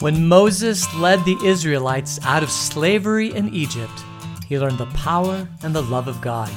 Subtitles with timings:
[0.00, 4.04] When Moses led the Israelites out of slavery in Egypt,
[4.46, 6.52] he learned the power and the love of God.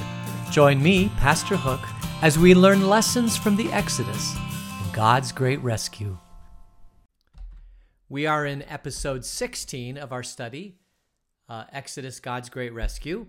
[0.51, 1.79] Join me, Pastor Hook,
[2.21, 4.35] as we learn lessons from the Exodus
[4.83, 6.19] and God's great rescue.
[8.09, 10.75] We are in episode 16 of our study,
[11.49, 13.25] uh, Exodus God's Great Rescue.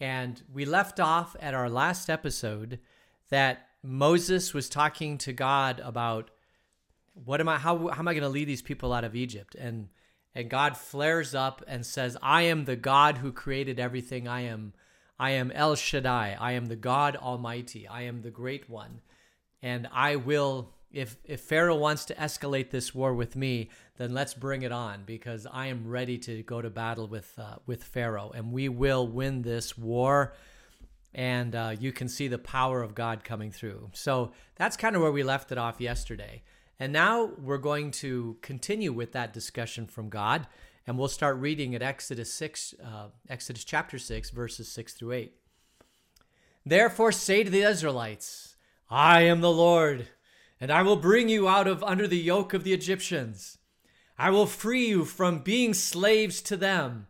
[0.00, 2.80] And we left off at our last episode
[3.30, 6.30] that Moses was talking to God about
[7.24, 9.54] what am I how, how am I going to lead these people out of Egypt?
[9.54, 9.88] And
[10.34, 14.28] and God flares up and says, "I am the God who created everything.
[14.28, 14.74] I am
[15.18, 16.36] I am El Shaddai.
[16.38, 17.88] I am the God Almighty.
[17.88, 19.00] I am the great one.
[19.62, 24.34] And I will if if Pharaoh wants to escalate this war with me, then let's
[24.34, 28.32] bring it on because I am ready to go to battle with uh, with Pharaoh
[28.34, 30.34] and we will win this war
[31.14, 33.90] and uh, you can see the power of God coming through.
[33.94, 36.42] So that's kind of where we left it off yesterday.
[36.78, 40.46] And now we're going to continue with that discussion from God,
[40.86, 45.32] and we'll start reading at Exodus 6, uh, Exodus chapter 6, verses 6 through 8.
[46.66, 48.56] Therefore say to the Israelites,
[48.90, 50.08] I am the Lord,
[50.60, 53.56] and I will bring you out of under the yoke of the Egyptians.
[54.18, 57.06] I will free you from being slaves to them,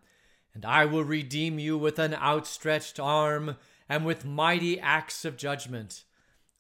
[0.55, 3.57] and I will redeem you with an outstretched arm
[3.89, 6.05] and with mighty acts of judgment.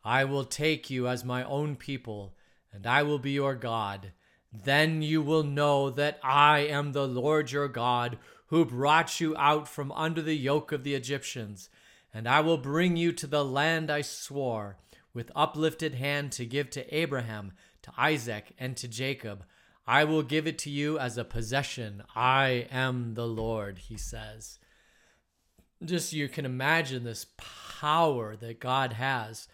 [0.04, 2.35] I will take you as my own people
[2.77, 4.12] and I will be your God.
[4.52, 9.66] Then you will know that I am the Lord your God, who brought you out
[9.66, 11.70] from under the yoke of the Egyptians.
[12.12, 14.77] And I will bring you to the land I swore
[15.14, 19.44] with uplifted hand to give to Abraham, to Isaac, and to Jacob.
[19.86, 22.02] I will give it to you as a possession.
[22.14, 24.58] I am the Lord, he says.
[25.82, 29.48] Just you can imagine this power that God has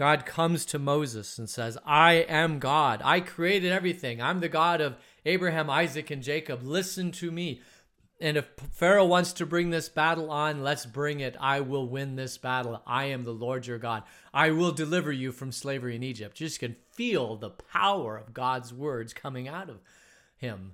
[0.00, 3.02] God comes to Moses and says, I am God.
[3.04, 4.22] I created everything.
[4.22, 6.62] I'm the God of Abraham, Isaac, and Jacob.
[6.62, 7.60] Listen to me.
[8.18, 11.36] And if Pharaoh wants to bring this battle on, let's bring it.
[11.38, 12.80] I will win this battle.
[12.86, 14.04] I am the Lord your God.
[14.32, 16.40] I will deliver you from slavery in Egypt.
[16.40, 19.82] You just can feel the power of God's words coming out of
[20.34, 20.72] him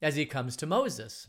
[0.00, 1.26] as he comes to Moses.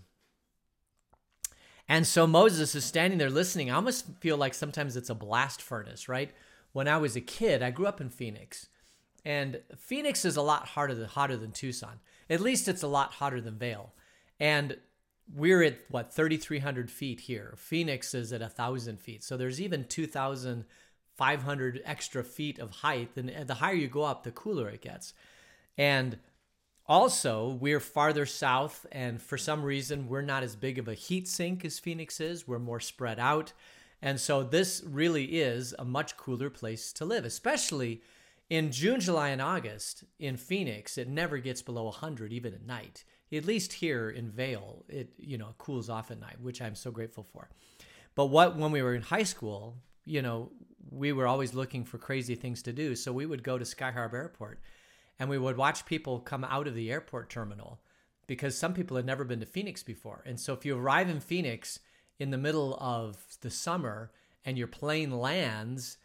[1.87, 3.71] And so Moses is standing there listening.
[3.71, 6.29] I almost feel like sometimes it's a blast furnace, right?
[6.71, 8.67] When I was a kid, I grew up in Phoenix.
[9.25, 11.99] And Phoenix is a lot harder than hotter than Tucson.
[12.29, 13.93] At least it's a lot hotter than Vail.
[14.39, 14.77] And
[15.33, 17.53] we're at what 3,300 feet here.
[17.57, 19.23] Phoenix is at 1,000 feet.
[19.23, 23.09] So there's even 2,500 extra feet of height.
[23.15, 25.13] And the higher you go up, the cooler it gets.
[25.77, 26.19] And
[26.89, 31.27] also, we're farther south, and for some reason, we're not as big of a heat
[31.27, 32.47] sink as Phoenix is.
[32.47, 33.53] We're more spread out.
[34.01, 38.01] And so this really is a much cooler place to live, especially
[38.49, 40.97] in June, July, and August in Phoenix.
[40.97, 43.03] It never gets below 100 even at night.
[43.31, 46.89] At least here in Vail, it you know cools off at night, which I'm so
[46.89, 47.49] grateful for.
[48.15, 50.51] But what when we were in high school, you know,
[50.89, 52.95] we were always looking for crazy things to do.
[52.95, 54.59] So we would go to Sky Harbor Airport
[55.19, 57.79] and we would watch people come out of the airport terminal
[58.25, 60.23] because some people had never been to Phoenix before.
[60.25, 61.79] And so if you arrive in Phoenix
[62.19, 64.11] in the middle of the summer
[64.45, 65.97] and your plane lands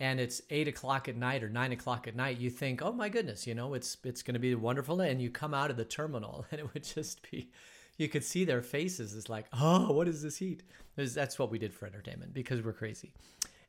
[0.00, 3.10] and it's eight o'clock at night or nine o'clock at night, you think, "Oh my
[3.10, 5.84] goodness, you know, it's it's going to be wonderful." And you come out of the
[5.84, 7.50] terminal, and it would just be,
[7.98, 9.14] you could see their faces.
[9.14, 10.62] It's like, "Oh, what is this heat?"
[10.96, 13.12] That's what we did for entertainment because we're crazy.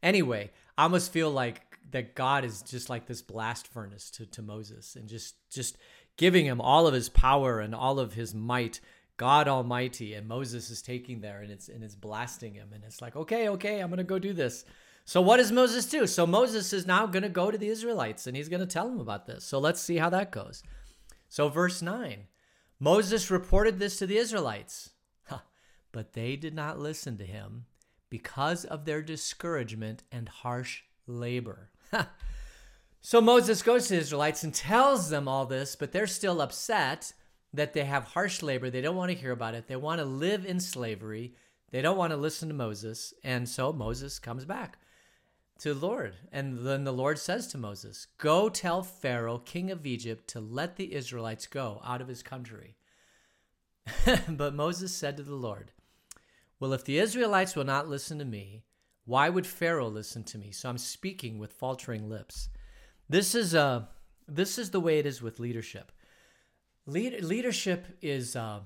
[0.02, 4.42] Anyway, I almost feel like that God is just like this blast furnace to to
[4.42, 5.78] Moses, and just just
[6.16, 8.80] giving him all of his power and all of his might
[9.22, 13.04] God Almighty, and Moses is taking there and it's and it's blasting him, and it's
[13.04, 14.66] like, okay, okay, I'm gonna go do this.
[15.06, 16.08] So what does Moses do?
[16.08, 19.28] So Moses is now gonna go to the Israelites and he's gonna tell them about
[19.28, 19.44] this.
[19.44, 20.64] So let's see how that goes.
[21.30, 22.30] So verse nine,
[22.80, 24.90] Moses reported this to the Israelites,
[25.92, 27.66] but they did not listen to him
[28.10, 31.70] because of their discouragement and harsh labor.
[33.02, 37.14] so Moses goes to the Israelites and tells them all this, but they're still upset
[37.54, 38.70] that they have harsh labor.
[38.70, 39.68] They don't want to hear about it.
[39.68, 41.36] They want to live in slavery.
[41.72, 43.14] They don't want to listen to Moses.
[43.24, 44.78] And so Moses comes back
[45.60, 46.16] to the Lord.
[46.32, 50.76] And then the Lord says to Moses, Go tell Pharaoh, king of Egypt, to let
[50.76, 52.76] the Israelites go out of his country.
[54.30, 55.72] but Moses said to the Lord,
[56.60, 58.64] Well, if the Israelites will not listen to me,
[59.06, 60.52] why would Pharaoh listen to me?
[60.52, 62.50] So I'm speaking with faltering lips.
[63.10, 63.86] This is uh,
[64.28, 65.92] this is the way it is with leadership.
[66.88, 68.60] Lead, leadership is uh,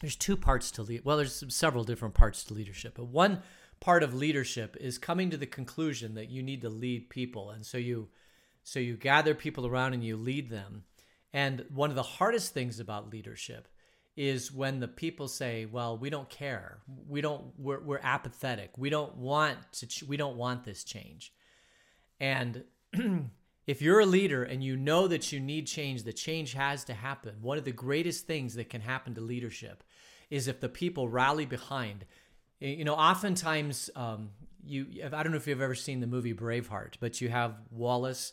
[0.00, 1.04] there's two parts to lead.
[1.04, 3.42] Well, there's several different parts to leadership, but one
[3.80, 7.64] part of leadership is coming to the conclusion that you need to lead people, and
[7.64, 8.08] so you
[8.62, 10.84] so you gather people around and you lead them.
[11.32, 13.68] And one of the hardest things about leadership
[14.16, 16.78] is when the people say, "Well, we don't care.
[17.08, 17.52] We don't.
[17.58, 18.70] We're, we're apathetic.
[18.76, 19.86] We don't want to.
[19.86, 21.32] Ch- we don't want this change."
[22.20, 22.64] And
[23.70, 26.92] if you're a leader and you know that you need change, the change has to
[26.92, 27.36] happen.
[27.40, 29.84] One of the greatest things that can happen to leadership
[30.28, 32.04] is if the people rally behind.
[32.58, 34.30] You know, oftentimes, um,
[34.64, 34.86] you.
[35.04, 38.32] I don't know if you've ever seen the movie Braveheart, but you have Wallace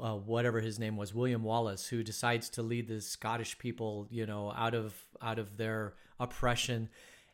[0.00, 4.24] uh, whatever his name was, William Wallace, who decides to lead the Scottish people, you
[4.24, 6.88] know, out of out of their oppression,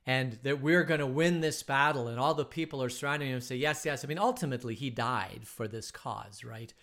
[0.04, 3.36] and that we're going to win this battle, and all the people are surrounding him
[3.36, 4.04] and say, yes, yes.
[4.04, 6.74] I mean, ultimately, he died for this cause, right?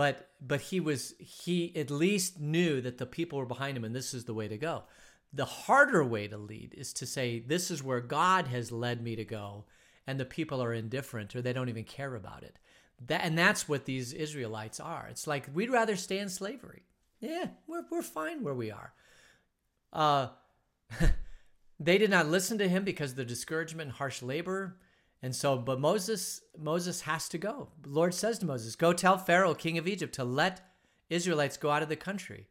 [0.00, 3.94] But but he was he at least knew that the people were behind him, and
[3.94, 4.84] this is the way to go.
[5.32, 9.14] The harder way to lead is to say, this is where God has led me
[9.16, 9.66] to go,
[10.06, 12.58] and the people are indifferent or they don't even care about it
[13.06, 15.08] that and that's what these Israelites are.
[15.10, 16.82] It's like we'd rather stay in slavery.
[17.20, 18.92] Yeah, we're we're fine where we are.
[19.92, 20.28] Uh
[21.80, 24.76] they did not listen to him because of the discouragement and harsh labor.
[25.22, 27.68] And so, but Moses, Moses has to go.
[27.82, 30.72] The Lord says to Moses, Go tell Pharaoh, king of Egypt, to let
[31.10, 32.46] Israelites go out of the country.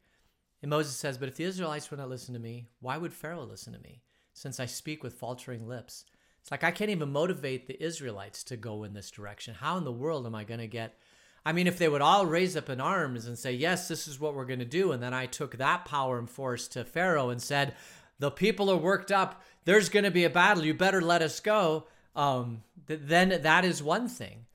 [0.62, 3.44] And Moses says, But if the Israelites would not listen to me, why would Pharaoh
[3.44, 6.06] listen to me, since I speak with faltering lips?
[6.42, 9.56] It's like I can't even motivate the Israelites to go in this direction.
[9.56, 10.98] How in the world am I going to get?
[11.46, 14.20] I mean, if they would all raise up in arms and say, Yes, this is
[14.20, 17.30] what we're going to do, and then I took that power and force to Pharaoh
[17.30, 17.76] and said,
[18.20, 19.42] The people are worked up.
[19.66, 20.66] There's going to be a battle.
[20.66, 21.88] You better let us go.
[22.20, 24.46] Um, th- then that is one thing.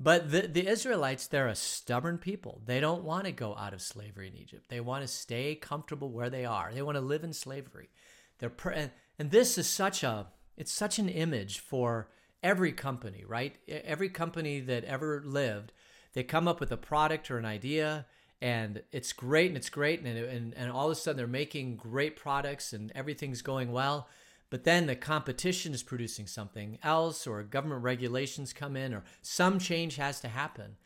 [0.00, 2.62] But the, the Israelites, they're a stubborn people.
[2.64, 4.66] They don't want to go out of slavery in Egypt.
[4.68, 6.72] They want to stay comfortable where they are.
[6.72, 7.90] They want to live in slavery.
[8.38, 12.08] They're and, and this is such a it's such an image for
[12.42, 13.54] every company, right?
[13.68, 15.72] Every company that ever lived,
[16.14, 18.06] they come up with a product or an idea
[18.40, 21.76] and it's great and it's great and, and, and all of a sudden they're making
[21.76, 24.08] great products and everything's going well
[24.50, 29.58] but then the competition is producing something else or government regulations come in or some
[29.58, 30.76] change has to happen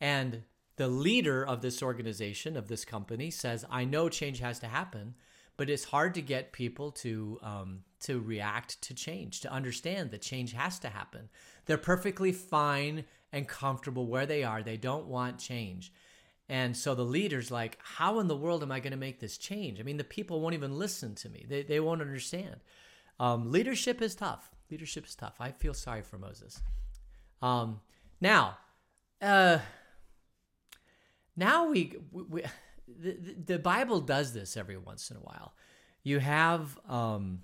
[0.00, 0.42] and
[0.76, 5.14] the leader of this organization of this company says i know change has to happen
[5.56, 10.22] but it's hard to get people to um, to react to change, to understand that
[10.22, 11.28] change has to happen.
[11.64, 14.62] They're perfectly fine and comfortable where they are.
[14.62, 15.92] They don't want change.
[16.48, 19.36] And so the leader's like, how in the world am I going to make this
[19.36, 19.80] change?
[19.80, 21.44] I mean, the people won't even listen to me.
[21.48, 22.56] They, they won't understand.
[23.18, 24.50] Um, leadership is tough.
[24.70, 25.36] Leadership is tough.
[25.40, 26.60] I feel sorry for Moses.
[27.40, 27.80] Um,
[28.20, 28.58] now,
[29.22, 29.58] uh,
[31.36, 32.42] now we, we, we
[32.88, 35.54] the, the Bible does this every once in a while.
[36.02, 37.40] You have um,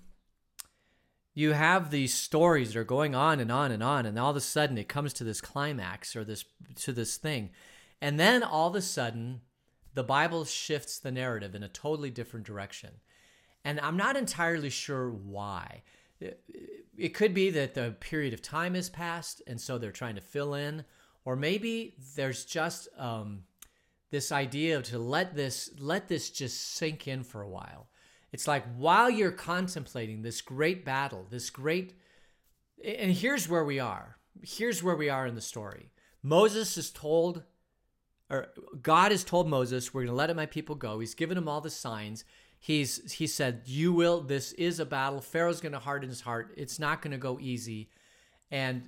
[1.33, 4.37] you have these stories that are going on and on and on, and all of
[4.37, 7.49] a sudden it comes to this climax or this to this thing,
[8.01, 9.41] and then all of a sudden
[9.93, 12.91] the Bible shifts the narrative in a totally different direction,
[13.65, 15.83] and I'm not entirely sure why.
[16.97, 20.21] It could be that the period of time has passed, and so they're trying to
[20.21, 20.85] fill in,
[21.25, 23.43] or maybe there's just um,
[24.11, 27.87] this idea of to let this let this just sink in for a while.
[28.31, 31.95] It's like while you're contemplating this great battle, this great
[32.83, 34.17] and here's where we are.
[34.41, 35.91] Here's where we are in the story.
[36.21, 37.43] Moses is told
[38.29, 38.47] or
[38.81, 40.99] God has told Moses, we're going to let my people go.
[40.99, 42.23] He's given him all the signs.
[42.63, 44.21] He's he said, "You will.
[44.21, 45.19] This is a battle.
[45.19, 46.53] Pharaoh's going to harden his heart.
[46.55, 47.89] It's not going to go easy."
[48.49, 48.87] And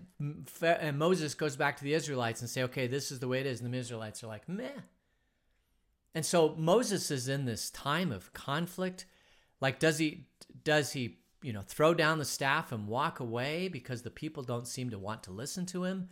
[0.61, 3.45] and Moses goes back to the Israelites and say, "Okay, this is the way it
[3.45, 4.69] is." And the Israelites are like, "Meh."
[6.13, 9.05] And so Moses is in this time of conflict.
[9.59, 10.27] Like, does he,
[10.63, 14.69] does he, you know, throw down the staff and walk away because the people don't
[14.69, 16.07] seem to want to listen to him?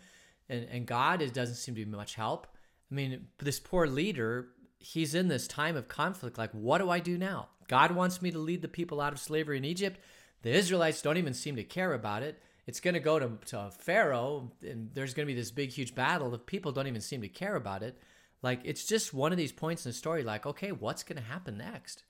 [0.49, 2.47] And, and God it doesn't seem to be much help.
[2.91, 6.37] I mean, this poor leader, he's in this time of conflict.
[6.37, 7.47] Like, what do I do now?
[7.67, 9.99] God wants me to lead the people out of slavery in Egypt.
[10.41, 12.41] The Israelites don't even seem to care about it.
[12.65, 15.95] It's going to go to, to Pharaoh, and there's going to be this big, huge
[15.95, 16.29] battle.
[16.29, 17.97] The people don't even seem to care about it.
[18.41, 21.27] Like it's just one of these points in the story like, okay, what's going to
[21.27, 22.03] happen next?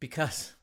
[0.00, 0.54] Because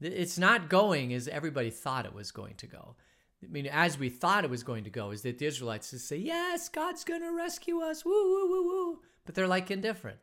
[0.00, 2.96] it's not going as everybody thought it was going to go.
[3.42, 6.08] I mean, as we thought it was going to go, is that the Israelites just
[6.08, 10.18] say, "Yes, God's going to rescue us," woo woo woo woo, but they're like indifferent.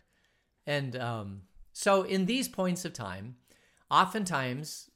[0.65, 1.41] And um,
[1.73, 3.35] so, in these points of time,
[3.91, 4.89] oftentimes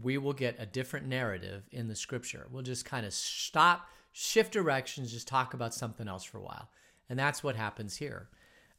[0.00, 2.46] we will get a different narrative in the Scripture.
[2.50, 6.70] We'll just kind of stop, shift directions, just talk about something else for a while,
[7.08, 8.28] and that's what happens here.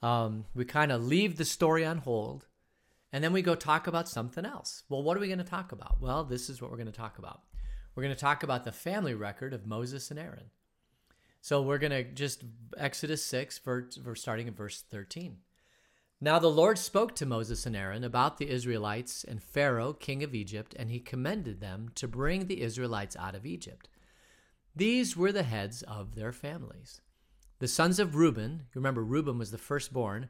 [0.01, 2.47] Um, we kind of leave the story on hold
[3.13, 4.83] and then we go talk about something else.
[4.89, 6.01] Well, what are we going to talk about?
[6.01, 7.43] Well, this is what we're going to talk about.
[7.93, 10.49] We're going to talk about the family record of Moses and Aaron.
[11.39, 12.43] So we're going to just
[12.75, 15.37] Exodus 6, verse, starting in verse 13.
[16.23, 20.33] Now the Lord spoke to Moses and Aaron about the Israelites and Pharaoh, king of
[20.33, 23.89] Egypt, and he commended them to bring the Israelites out of Egypt.
[24.73, 27.01] These were the heads of their families.
[27.59, 30.29] The sons of Reuben, remember Reuben was the firstborn,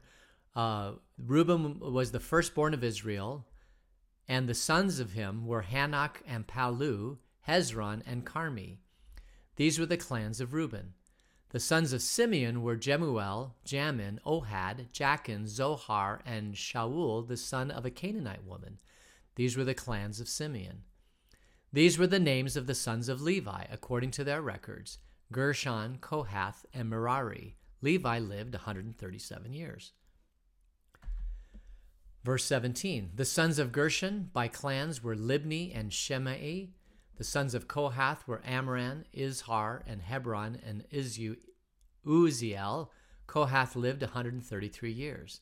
[0.56, 3.46] uh, Reuben was the firstborn of Israel,
[4.26, 8.78] and the sons of him were Hanok and Pallu, Hezron and Carmi.
[9.54, 10.94] These were the clans of Reuben.
[11.54, 17.86] The sons of Simeon were Jemuel, Jamin, Ohad, Jachin, Zohar, and Shaul, the son of
[17.86, 18.78] a Canaanite woman.
[19.36, 20.82] These were the clans of Simeon.
[21.72, 24.98] These were the names of the sons of Levi, according to their records
[25.30, 27.54] Gershon, Kohath, and Merari.
[27.80, 29.92] Levi lived 137 years.
[32.24, 36.70] Verse 17 The sons of Gershon by clans were Libni and Shimei.
[37.16, 41.36] The sons of Kohath were Amram, Izhar, and Hebron, and Izu,
[42.04, 42.88] Uzziel.
[43.26, 45.40] Kohath lived 133 years.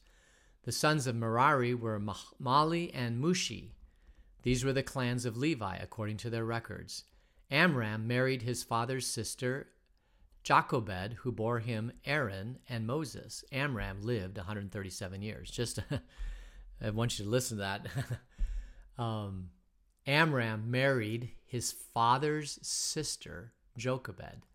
[0.64, 3.70] The sons of Merari were Mahli and Mushi.
[4.42, 7.04] These were the clans of Levi, according to their records.
[7.50, 9.68] Amram married his father's sister,
[10.42, 13.44] Jochebed, who bore him Aaron and Moses.
[13.52, 15.50] Amram lived 137 years.
[15.50, 15.78] Just,
[16.82, 17.86] I want you to listen to that.
[19.02, 19.50] um,
[20.06, 24.46] Amram married his father's sister, Jochebed.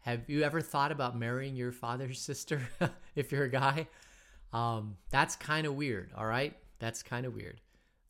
[0.00, 2.60] Have you ever thought about marrying your father's sister
[3.14, 3.88] if you're a guy?
[4.52, 6.54] Um, that's kind of weird, all right?
[6.78, 7.62] That's kind of weird.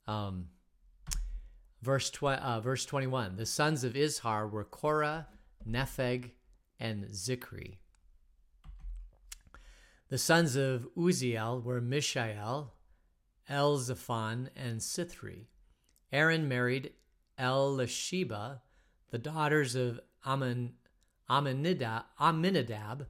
[0.08, 0.48] Um,
[1.82, 5.28] verse, tw- uh, verse 21 The sons of Izhar were Korah,
[5.64, 6.32] Nepheg,
[6.80, 7.76] and Zikri.
[10.08, 12.72] The sons of Uzziel were Mishael,
[13.48, 15.46] Elzaphan, and Sithri.
[16.10, 16.90] Aaron married
[17.38, 18.60] Elisheba,
[19.10, 20.74] the daughters of Ammon,
[21.28, 23.06] Amminadab,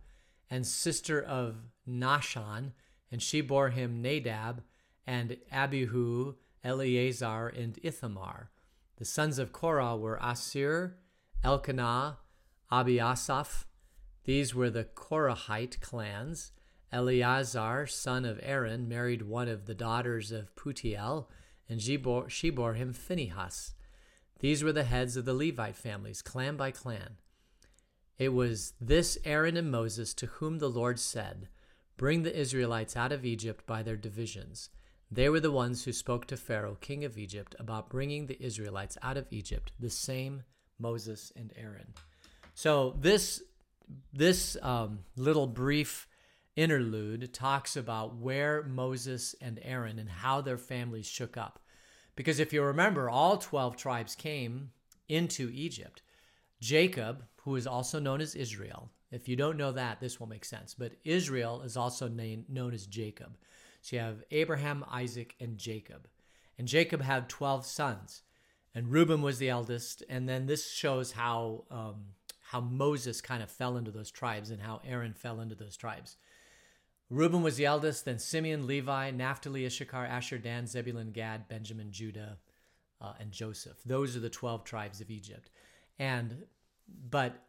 [0.51, 1.57] and sister of
[1.89, 2.73] Nahshon,
[3.11, 4.63] and she bore him Nadab
[5.07, 8.51] and Abihu, Eleazar, and Ithamar.
[8.97, 10.97] The sons of Korah were Assir,
[11.45, 12.19] Elkanah,
[12.73, 13.65] Abiasaph.
[14.25, 16.53] These were the Korahite clans.
[16.93, 21.29] Eleazar, son of Aaron, married one of the daughters of Putiel,
[21.69, 23.75] and she bore, she bore him Phinehas.
[24.41, 27.17] These were the heads of the Levite families, clan by clan.
[28.19, 31.49] It was this Aaron and Moses to whom the Lord said,
[31.97, 34.69] Bring the Israelites out of Egypt by their divisions.
[35.11, 38.99] They were the ones who spoke to Pharaoh, king of Egypt, about bringing the Israelites
[39.03, 40.43] out of Egypt, the same
[40.79, 41.95] Moses and Aaron.
[42.55, 43.43] So this
[44.13, 46.09] this um, little brief
[46.57, 51.61] interlude talks about where Moses and Aaron and how their families shook up.
[52.17, 54.71] Because if you remember, all 12 tribes came
[55.09, 56.03] into Egypt.
[56.61, 60.45] Jacob, who is also known as Israel, if you don't know that, this will make
[60.45, 60.75] sense.
[60.75, 63.37] But Israel is also known as Jacob.
[63.83, 66.09] So you have Abraham, Isaac, and Jacob.
[66.59, 68.23] And Jacob had 12 sons,
[68.75, 70.03] and Reuben was the eldest.
[70.09, 72.07] And then this shows how, um,
[72.41, 76.17] how Moses kind of fell into those tribes and how Aaron fell into those tribes.
[77.09, 82.39] Reuben was the eldest, then Simeon, Levi, Naphtali, Issachar, Asher, Dan, Zebulun, Gad, Benjamin, Judah,
[83.01, 83.77] uh, and Joseph.
[83.85, 85.51] Those are the 12 tribes of Egypt.
[85.99, 86.45] And
[87.11, 87.43] but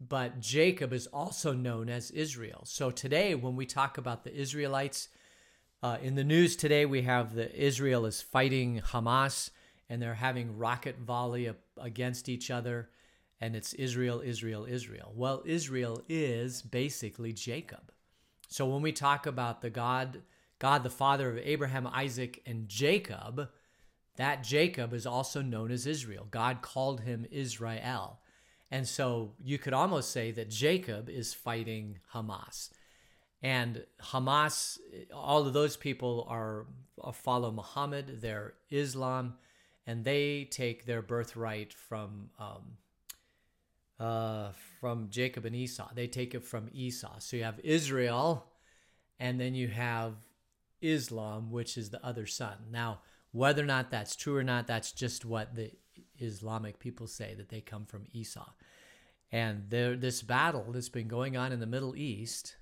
[0.00, 2.62] but Jacob is also known as Israel.
[2.64, 5.08] So today when we talk about the Israelites
[5.82, 9.50] uh, in the news today we have the Israel is fighting Hamas
[9.88, 12.90] and they're having rocket volley against each other
[13.40, 15.12] and it's Israel Israel Israel.
[15.14, 17.93] Well, Israel is basically Jacob.
[18.48, 20.22] So when we talk about the God,
[20.58, 23.48] God the Father of Abraham, Isaac, and Jacob,
[24.16, 26.26] that Jacob is also known as Israel.
[26.30, 28.20] God called him Israel.
[28.70, 32.70] And so you could almost say that Jacob is fighting Hamas.
[33.42, 34.78] And Hamas,
[35.12, 36.66] all of those people are,
[37.12, 39.34] follow Muhammad, they're Islam,
[39.86, 42.78] and they take their birthright from um,
[44.04, 45.88] uh, from Jacob and Esau.
[45.94, 47.18] They take it from Esau.
[47.20, 48.44] So you have Israel,
[49.18, 50.14] and then you have
[50.82, 52.56] Islam, which is the other son.
[52.70, 53.00] Now,
[53.32, 55.70] whether or not that's true or not, that's just what the
[56.18, 58.50] Islamic people say that they come from Esau.
[59.32, 62.56] And there, this battle that's been going on in the Middle East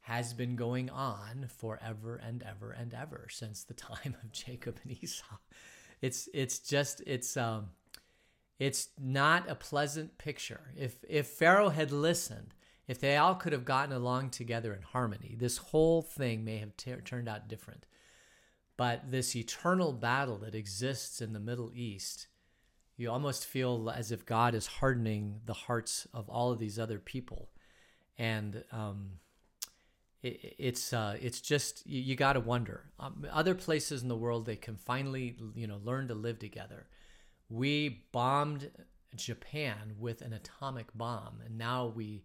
[0.00, 5.02] has been going on forever and ever and ever since the time of Jacob and
[5.02, 5.38] Esau.
[6.02, 7.70] It's it's just it's um
[8.58, 10.72] it's not a pleasant picture.
[10.76, 12.54] If if Pharaoh had listened,
[12.88, 17.04] if they all could have gotten along together in harmony, this whole thing may have
[17.04, 17.86] turned out different.
[18.76, 22.28] But this eternal battle that exists in the Middle East,
[22.96, 26.98] you almost feel as if God is hardening the hearts of all of these other
[26.98, 27.50] people,
[28.16, 29.18] and um,
[30.22, 32.84] it, it's uh, it's just you, you got to wonder.
[32.98, 36.86] Um, other places in the world they can finally you know learn to live together.
[37.48, 38.70] We bombed
[39.14, 42.24] Japan with an atomic bomb, and now we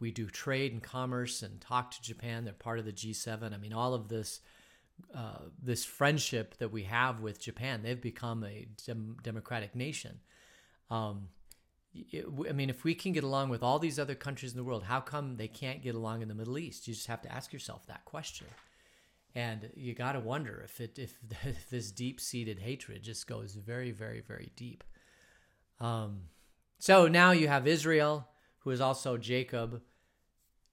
[0.00, 2.44] we do trade and commerce and talk to Japan.
[2.44, 3.52] They're part of the G7.
[3.52, 4.40] I mean, all of this
[5.14, 10.20] uh, this friendship that we have with Japan, they've become a dem- democratic nation.
[10.90, 11.28] Um,
[11.94, 14.64] it, I mean, if we can get along with all these other countries in the
[14.64, 16.86] world, how come they can't get along in the Middle East?
[16.86, 18.46] You just have to ask yourself that question.
[19.34, 21.16] And you got to wonder if it if,
[21.70, 24.84] this deep seated hatred just goes very, very, very deep.
[25.80, 26.22] Um,
[26.78, 28.28] so now you have Israel,
[28.60, 29.82] who is also Jacob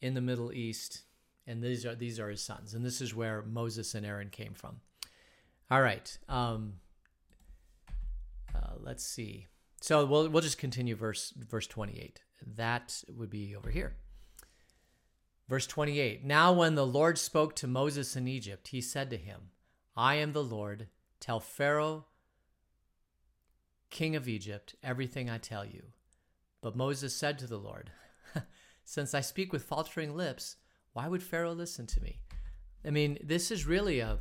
[0.01, 1.01] in the Middle East,
[1.47, 4.53] and these are these are his sons, and this is where Moses and Aaron came
[4.53, 4.77] from.
[5.69, 6.73] All right, um,
[8.55, 9.47] uh, let's see.
[9.81, 12.21] So we'll we'll just continue verse verse twenty eight.
[12.55, 13.95] That would be over here.
[15.47, 19.51] Verse 28 Now, when the Lord spoke to Moses in Egypt, he said to him,
[19.95, 20.87] I am the Lord.
[21.19, 22.05] Tell Pharaoh,
[23.89, 25.83] king of Egypt, everything I tell you.
[26.61, 27.91] But Moses said to the Lord,
[28.83, 30.57] Since I speak with faltering lips,
[30.93, 32.19] why would Pharaoh listen to me?
[32.85, 34.19] I mean, this is really a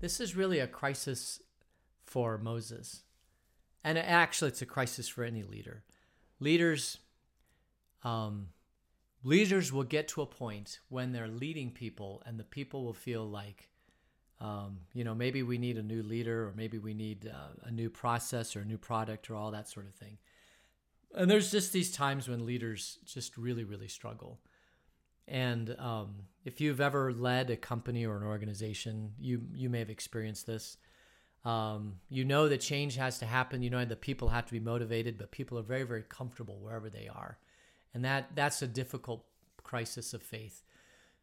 [0.00, 1.40] this is really a crisis
[2.04, 3.02] for Moses.
[3.82, 5.84] And actually it's a crisis for any leader.
[6.40, 6.98] Leaders
[8.04, 8.48] um,
[9.28, 13.28] leaders will get to a point when they're leading people and the people will feel
[13.28, 13.68] like
[14.40, 17.70] um, you know maybe we need a new leader or maybe we need uh, a
[17.70, 20.16] new process or a new product or all that sort of thing.
[21.14, 24.40] And there's just these times when leaders just really really struggle.
[25.26, 26.14] And um,
[26.46, 30.78] if you've ever led a company or an organization you you may have experienced this.
[31.44, 33.62] Um, you know that change has to happen.
[33.62, 36.88] You know that people have to be motivated but people are very very comfortable wherever
[36.88, 37.38] they are
[37.94, 39.24] and that that's a difficult
[39.62, 40.62] crisis of faith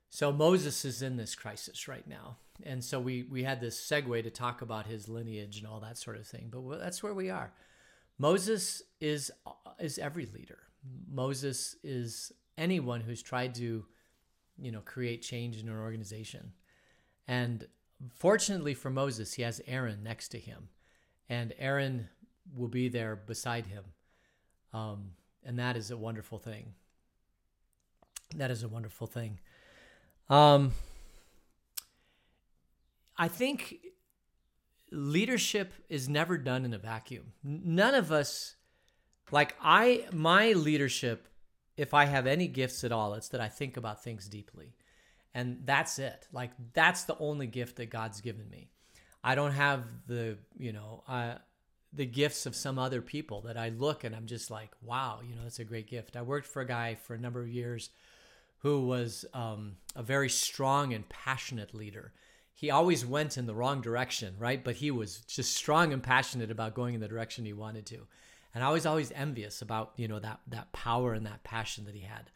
[0.09, 4.23] so moses is in this crisis right now and so we we had this segue
[4.23, 7.29] to talk about his lineage and all that sort of thing but that's where we
[7.29, 7.51] are
[8.17, 9.31] Moses is
[9.79, 10.59] is every leader.
[11.11, 13.85] Moses is anyone who's tried to,
[14.57, 16.53] you know, create change in an organization.
[17.27, 17.67] And
[18.13, 20.69] fortunately for Moses, he has Aaron next to him,
[21.27, 22.07] and Aaron
[22.55, 23.83] will be there beside him.
[24.71, 25.11] Um,
[25.45, 26.73] and that is a wonderful thing.
[28.35, 29.39] That is a wonderful thing.
[30.29, 30.73] Um,
[33.17, 33.77] I think
[34.91, 37.33] leadership is never done in a vacuum.
[37.43, 38.55] None of us,
[39.31, 41.27] like I, my leadership,
[41.77, 44.75] if I have any gifts at all, it's that I think about things deeply.
[45.33, 46.27] And that's it.
[46.31, 48.69] Like that's the only gift that God's given me.
[49.23, 51.35] I don't have the, you know, uh,
[51.95, 55.35] the gifts of some other people that I look and I'm just like, wow, you
[55.35, 56.15] know, that's a great gift.
[56.15, 57.89] I worked for a guy for a number of years
[58.59, 62.13] who was um, a very strong and passionate leader
[62.55, 64.63] he always went in the wrong direction, right?
[64.63, 68.07] But he was just strong and passionate about going in the direction he wanted to.
[68.53, 71.95] And I was always envious about, you know, that that power and that passion that
[71.95, 72.31] he had.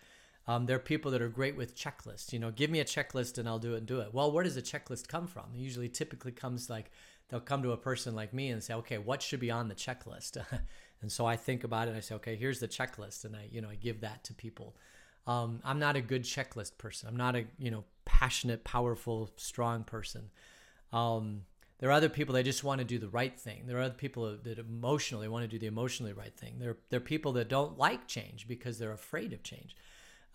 [0.45, 2.34] Um, there are people that are great with checklists.
[2.34, 4.13] You know, give me a checklist and I'll do it and do it.
[4.13, 5.45] Well, where does a checklist come from?
[5.54, 6.91] It usually typically comes like
[7.30, 9.76] they'll come to a person like me and say, okay, what should be on the
[9.76, 10.38] checklist?
[11.02, 13.26] and so I think about it and I say, okay, here's the checklist.
[13.26, 14.76] And I, you know, I give that to people.
[15.28, 17.08] Um, I'm not a good checklist person.
[17.08, 20.32] I'm not a, you know, passionate, powerful, strong person.
[20.92, 21.44] Um,
[21.80, 23.63] there are other people that just want to do the right thing.
[23.65, 26.56] There are other people that emotionally want to do the emotionally right thing.
[26.60, 29.76] There, there are people that don't like change because they're afraid of change.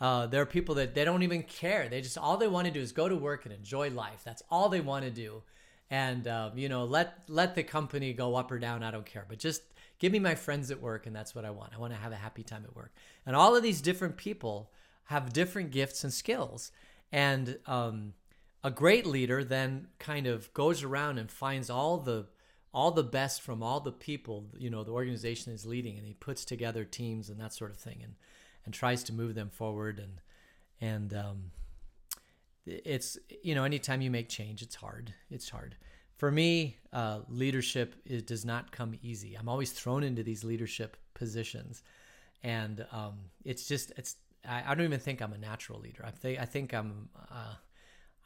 [0.00, 1.88] Uh, there are people that they don't even care.
[1.88, 4.22] They just all they want to do is go to work and enjoy life.
[4.24, 5.42] That's all they want to do,
[5.90, 8.82] and um, you know, let let the company go up or down.
[8.82, 9.62] I don't care, but just
[9.98, 11.72] give me my friends at work, and that's what I want.
[11.74, 12.92] I want to have a happy time at work.
[13.26, 14.70] And all of these different people
[15.04, 16.72] have different gifts and skills,
[17.12, 18.14] and um,
[18.62, 22.26] a great leader then kind of goes around and finds all the
[22.72, 26.14] all the best from all the people you know the organization is leading, and he
[26.14, 28.14] puts together teams and that sort of thing, and
[28.64, 29.98] and tries to move them forward.
[29.98, 30.20] And
[30.80, 31.50] and um,
[32.66, 35.12] it's you know anytime you make change, it's hard.
[35.30, 35.76] It's hard.
[36.16, 39.34] For me, uh, leadership is, does not come easy.
[39.34, 41.82] I'm always thrown into these leadership positions,
[42.42, 44.16] and um, it's just it's
[44.48, 46.04] I, I don't even think I'm a natural leader.
[46.04, 47.54] I think I think I'm uh,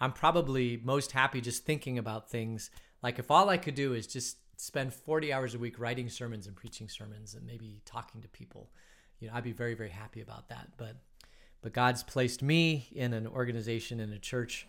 [0.00, 2.70] I'm probably most happy just thinking about things.
[3.02, 6.46] Like if all I could do is just spend 40 hours a week writing sermons
[6.46, 8.70] and preaching sermons and maybe talking to people,
[9.20, 10.68] you know, I'd be very very happy about that.
[10.76, 10.96] But
[11.62, 14.66] but God's placed me in an organization in a church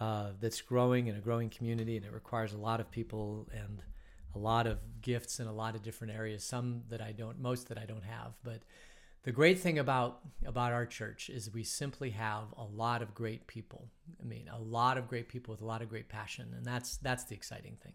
[0.00, 3.80] uh, that's growing in a growing community, and it requires a lot of people and
[4.34, 6.42] a lot of gifts in a lot of different areas.
[6.42, 8.62] Some that I don't, most that I don't have, but
[9.22, 13.46] the great thing about about our church is we simply have a lot of great
[13.46, 13.88] people.
[14.20, 16.98] I mean, a lot of great people with a lot of great passion, and that's
[16.98, 17.94] that's the exciting thing.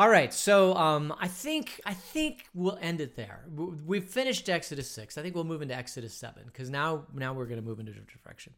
[0.00, 3.44] All right, so um, I think I think we'll end it there.
[3.54, 5.18] We've finished Exodus six.
[5.18, 7.92] I think we'll move into Exodus seven because now now we're going to move into
[7.92, 8.54] direction,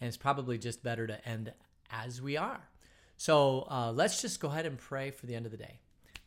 [0.00, 1.52] and it's probably just better to end
[1.90, 2.62] as we are.
[3.18, 5.80] So uh, let's just go ahead and pray for the end of the day,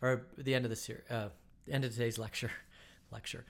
[0.03, 1.29] or the end of the series, uh,
[1.67, 2.51] end of today's lecture.
[3.11, 3.45] lecture.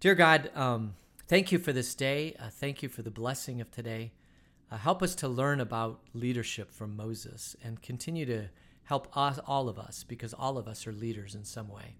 [0.00, 0.96] Dear God, um,
[1.28, 2.34] thank you for this day.
[2.36, 4.10] Uh, thank you for the blessing of today.
[4.72, 8.48] Uh, help us to learn about leadership from Moses and continue to
[8.88, 11.96] help us, all of us, because all of us are leaders in some way.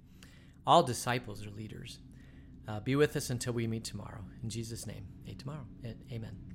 [0.67, 1.99] All disciples are leaders.
[2.67, 4.25] Uh, be with us until we meet tomorrow.
[4.43, 5.67] In Jesus' name, a tomorrow.
[6.11, 6.48] Amen.